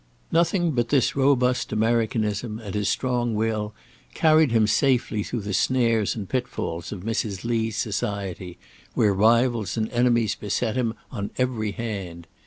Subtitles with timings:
[0.31, 3.75] Nothing but this robust Americanism and his strong will
[4.15, 7.43] carried him safely through the snares and pitfalls of Mrs.
[7.43, 8.57] Lee's society,
[8.95, 12.25] where rivals and enemies beset him on every hand.